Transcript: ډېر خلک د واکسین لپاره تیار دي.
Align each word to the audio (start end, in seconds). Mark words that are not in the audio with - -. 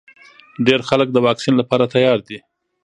ډېر 0.67 0.79
خلک 0.89 1.07
د 1.11 1.17
واکسین 1.25 1.55
لپاره 1.61 1.91
تیار 1.93 2.19
دي. 2.27 2.37